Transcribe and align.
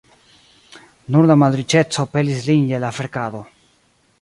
Nur 1.15 1.27
la 1.31 1.35
malriĉeco 1.41 2.07
pelis 2.15 2.43
lin 2.51 2.67
je 2.73 2.81
la 2.87 2.91
verkado. 3.01 3.45